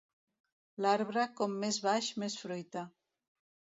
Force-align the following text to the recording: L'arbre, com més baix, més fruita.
L'arbre, 0.85 1.27
com 1.41 1.53
més 1.65 1.79
baix, 1.85 2.11
més 2.25 2.39
fruita. 2.47 2.87